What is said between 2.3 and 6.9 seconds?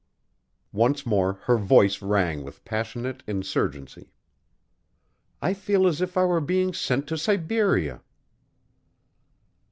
with passionate insurgency. "I feel as if I were being